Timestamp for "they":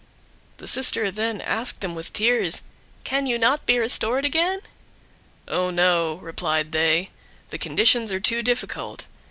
6.71-7.11